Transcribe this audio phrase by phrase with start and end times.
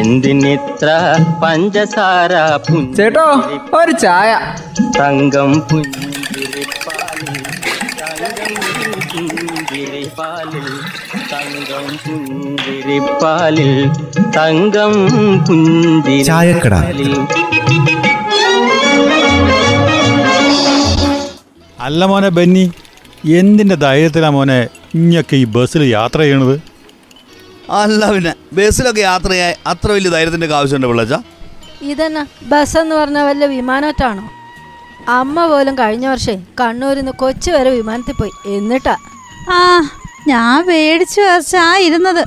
[0.00, 0.88] എന്തിനിത്ര
[1.42, 2.32] പഞ്ചസാര
[2.96, 3.26] ചേട്ടോ
[3.78, 4.30] ഒരു ചായ.
[4.98, 7.38] തങ്കം പുഞ്ചിരിപ്പാലിൽ
[11.32, 13.72] തങ്കം പുഞ്ചിരിപ്പാലിൽ
[14.36, 14.94] തങ്കം
[15.48, 17.12] പുഞ്ചിരിപ്പാലിൽ.
[21.86, 22.70] അല്ല മോനെ ബന്നി
[23.40, 26.56] എന്തിന്റെ ധൈര്യത്തിലാണ് മോനെ ഇങ്ങൊക്കെ ഈ ബസ്സിൽ യാത്ര ചെയ്യണത്?
[27.70, 31.14] അല്ല പിന്നെ ബസ്സിലൊക്കെ യാത്ര ചെയ്യാൻ അത്ര വലിയ ധൈര്യത്തിന്റെ ആവശ്യമുണ്ട് പിള്ളച്ച?
[31.82, 34.24] ഇതെന്നാ ബസ് എന്ന് പറഞ്ഞ വല്ല വിമാനത്താണോ
[35.08, 38.96] അമ്മ പോലും കഴിഞ്ഞ വർഷം കണ്ണൂരിൽ നിന്ന് കൊച്ചു വരെ വിമാനത്തിൽ പോയി എന്നിട്ടാ?
[39.50, 39.60] ആ
[40.28, 42.22] ഞാൻ പേടിച്ചു വരച്ചാ ഇരുന്നത്.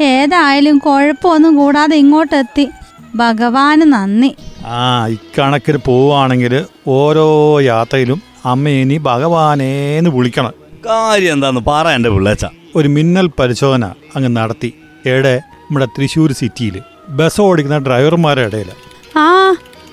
[0.00, 2.68] ഏതായാലും കുഴപ്പമൊന്നും കൂടാതെ ഇങ്ങോട്ട് എത്തി
[3.16, 4.30] ഭഗവാന് നന്ദി.
[4.66, 7.26] ആ ഇക്കണക്കിന് പോവുകയാണെങ്കിൽ ഓരോ
[7.60, 10.54] യാത്രയിലും അമ്മ ഇനി ഭഗവാനേന്ന് വിളിക്കണം.
[10.86, 12.46] കാര്യം എന്താന്ന് പറ എന്റെ പിള്ളേച്ച.
[12.76, 13.84] ഒരു മിന്നൽ പരിശോധന
[14.16, 14.70] അങ്ങ് നടത്തി.
[15.06, 16.76] എവിടെ നമ്മുടെ തൃശ്ശൂർ സിറ്റിയിൽ
[17.18, 18.70] ബസ് ഓടിക്കുന്ന ഡ്രൈവർമാരുടെ ഇടയിൽ
[19.18, 19.26] ആ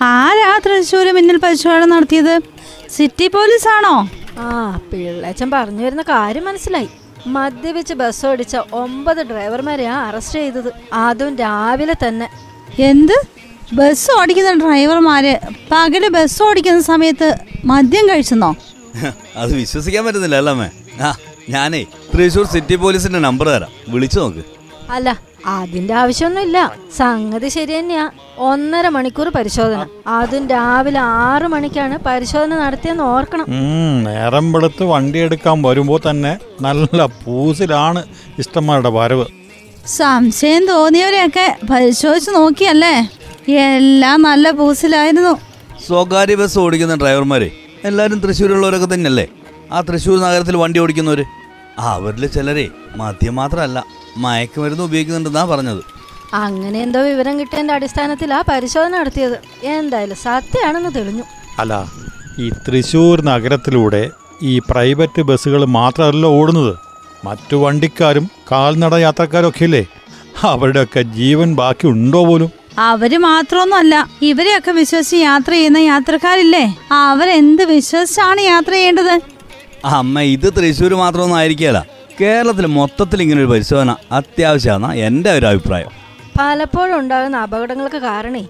[0.02, 2.36] ആരാ തൃശ്ശൂര് മിന്നൽ പരിശോധന നടത്തിയത്?
[2.90, 3.96] സിറ്റി പോലീസ് ആണോ
[4.40, 4.48] ആ
[4.92, 6.90] പിള്ളച്ചൻ പറഞ്ഞു വരുന്ന കാര്യം മനസ്സിലായി.
[7.28, 10.70] മദ്യപിച്ച് ബസ് ഓടിച്ച ഒമ്പത് ഡ്രൈവർമാരെയാ അറസ്റ്റ് ചെയ്തത്.
[10.94, 12.28] അതും രാവിലെ തന്നെ.
[12.92, 13.18] എന്ത്?
[13.74, 15.34] ബസ് ഓടിക്കുന്ന ഡ്രൈവർമാര്
[15.72, 17.30] പകൽ ബസ് ഓടിക്കുന്ന സമയത്ത്
[17.66, 18.52] മദ്യം കഴിച്ചെന്നോ?
[19.36, 20.70] അത് വിശ്വസിക്കാൻ പറ്റുന്നില്ല അല്ലേ
[21.50, 23.72] ഞാനേ തൃശ്ശൂർ സിറ്റി പോലീസിന്റെ നമ്പർ തരാം.
[23.94, 24.44] വിളിച്ചു നോക്ക്.
[24.96, 25.10] അല്ല
[25.56, 26.58] അതിന്റെ ആവശ്യമൊന്നുമില്ല.
[26.98, 28.04] സംഗതി ശരി തന്നെയാ.
[28.50, 29.82] ഒന്നര മണിക്കൂർ പരിശോധന.
[30.08, 33.46] അതും രാവിലെ ആറു മണിക്കാണ് പരിശോധന നടത്തിയെന്ന് ഓർക്കണം.
[34.08, 36.34] നേരം വെളുത്ത് വണ്ടി എടുക്കാൻ വരുമ്പോ തന്നെ
[36.68, 38.02] നല്ല പൂസിലാണ്
[38.44, 39.26] ഇഷ്ടന്മാരുടെ വരവ്.
[39.98, 42.96] സംശയം തോന്നിയവരെയൊക്കെ പരിശോധിച്ച് നോക്കിയല്ലേ?
[43.50, 45.34] എല്ലാം നല്ല പൂസിലായിരുന്നു.
[45.88, 47.50] സ്വകാര്യ ബസ് ഓടിക്കുന്ന ഡ്രൈവർമാരെ
[47.90, 49.26] എല്ലാവരും തൃശ്ശൂരുള്ളവരൊക്കെ തന്നെയല്ലേ?
[49.72, 51.26] ആ തൃശ്ശൂർ നഗരത്തിൽ വണ്ടി ഓടിക്കുന്നവര്?
[51.92, 52.66] അവരിൽ ചിലരെ
[53.02, 53.80] മദ്യം മാത്രമല്ല.
[54.18, 55.82] മയക്കുമരുന്ന് ഉപയോഗിക്കുന്നുണ്ടെന്നാ പറഞ്ഞത്.
[56.34, 59.38] അങ്ങനെ എന്തോ വിവരം കിട്ടിയതിന്റെ അടിസ്ഥാനത്തിലാ പരിശോധന നടത്തിയത്.
[59.64, 61.24] എന്തായാലും സത്യമാണെന്ന് തെളിഞ്ഞു.
[61.60, 61.92] അല്ല
[62.40, 64.10] ഈ തൃശൂർ നഗരത്തിലൂടെ
[64.42, 66.76] ഈ പ്രൈവറ്റ് ബസ്സുകൾ മാത്രമല്ല ഓടുന്നത്.
[67.26, 69.86] മറ്റു വണ്ടിക്കാരും കാൽനട യാത്രക്കാരൊക്കെ ഇല്ലേ
[70.44, 72.50] അവരുടെയൊക്കെ ജീവൻ ബാക്കി ഉണ്ടോ പോലും?
[72.80, 76.76] അവർ മാത്രമൊന്നുമല്ല ഇവരെയൊക്കെ വിശ്വസിച്ച് യാത്ര ചെയ്യുന്ന യാത്രക്കാരില്ലേ?
[76.92, 79.22] അവരെന്ത് വിശ്വസിച്ചാണ് യാത്ര ചെയ്യേണ്ടത്?
[79.86, 81.86] അമ്മ ഇത് തൃശ്ശൂർ മാത്രമൊന്നും ആയിരിക്കുകയല്ല.
[82.22, 85.92] കേരളത്തിൽ മൊത്തത്തിൽ ഇങ്ങനെ ഒരു പരിശോധന അത്യാവശ്യമാണ് എന്റെ ഒരു അഭിപ്രായം.
[86.40, 88.44] പലപ്പോഴും ഉണ്ടാകുന്ന അപകടങ്ങൾക്ക് കാരണേ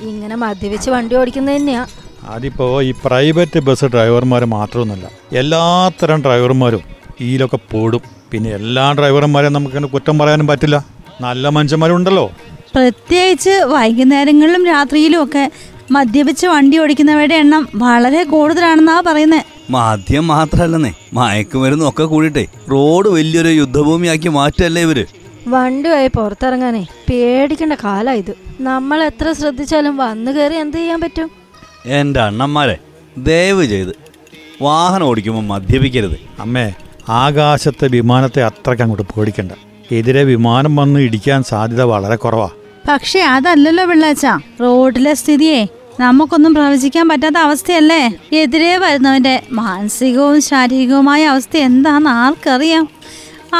[0.00, 1.86] ഇങ്ങനെ മദ്യപിച്ച് വണ്ടി ഓടിക്കുന്നത് തന്നെയാ.
[2.28, 6.82] അതിപ്പോൾ ഈ പ്രൈവറ്റ് ബസ് ഡ്രൈവർമാർ മാത്രമൊന്നുമല്ല എല്ലാത്തരം ഡ്രൈവർമാരും
[7.20, 8.02] ഇതിലൊക്കെ പോടും.
[8.32, 10.84] പിന്നെ എല്ലാ ഡ്രൈവർമാരെയും നമുക്ക് കുറ്റം പറയാനും പറ്റില്ല.
[11.20, 12.26] നല്ല മനുഷ്യന്മാരുണ്ടല്ലോ.
[12.74, 15.50] പ്രത്യേകിച്ച് വൈകുന്നേരങ്ങളിലും രാത്രിയിലും ഒക്കെ
[15.90, 22.46] മദ്യപിച്ച് വണ്ടി ഓടിക്കുന്നവരുടെ എണ്ണം വളരെ കൂടുതലാണെന്നാ പറയുന്നത് മദ്യം മാത്രല്ലേ മയക്കുമരുന്നും ഒക്കെ കൂടിയിട്ടേ.
[22.70, 25.06] റോഡ് വലിയൊരു യുദ്ധഭൂമിയാക്കി മാറ്റല്ലേ ഇവർ?
[25.48, 26.86] വണ്ടിയായി പുറത്തിറങ്ങാനേ.
[27.10, 28.34] പേടിക്കേണ്ട കാലാ ഇത്.
[28.60, 31.30] നമ്മൾ എത്ര ശ്രദ്ധിച്ചാലും വന്നു കയറി എന്ത് ചെയ്യാൻ പറ്റും?
[31.86, 32.78] എന്റെ അണ്ണന്മാരെ
[33.18, 33.96] ദയവ് ചെയ്ത്
[34.62, 36.18] വാഹനം ഓടിക്കുമ്പോൾ മദ്യപിക്കരുത്.
[36.38, 36.72] അമ്മേ
[37.08, 39.52] ആകാശത്തെ വിമാനത്തെ അത്രയ്ക്ക് അങ്ങോട്ട് പേടിക്കണ്ട.
[39.92, 42.48] എതിരെ വിമാനം വന്ന് ഇടിക്കാൻ സാധ്യത വളരെ കുറവാ.
[42.88, 44.26] പക്ഷേ അതല്ലല്ലോ പിള്ളാച്ച.
[44.60, 45.66] റോഡിലെ സ്ഥിതിയെ.
[46.00, 48.02] നമുക്കൊന്നും പ്രവചിക്കാൻ പറ്റാത്ത അവസ്ഥയല്ലേ?
[48.32, 52.84] എതിരെ വരുന്നവന്റെ മാനസികവും ശാരീരികവുമായ അവസ്ഥ എന്താണെന്ന് ആർക്കറിയാം?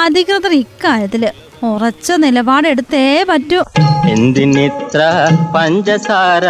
[0.03, 1.25] അധികൃതർ ഇക്കാര്യത്തിൽ
[1.63, 3.61] ഉറച്ച നിലപാടെടുത്തേ പറ്റൂ.
[4.11, 5.01] എന്തിനിത്ര
[5.57, 6.45] പഞ്ചസാര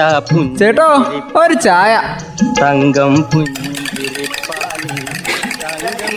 [0.59, 0.89] ചേട്ടോ
[1.41, 1.93] ഒരു ചായ.
[2.61, 4.99] തങ്കം പുഞ്ചിരിപ്പാലിൽ
[5.63, 6.17] തങ്കം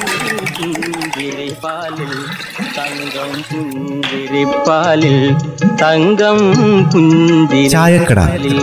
[0.58, 2.14] പുഞ്ചിരിപ്പാലിൽ
[2.78, 5.18] തങ്കം പുഞ്ചിരിപ്പാലിൽ
[5.82, 6.40] തങ്കം
[7.76, 8.20] ചായക്കട.
[8.20, 8.60] പുഞ്ചിരിപ്പാലിൽ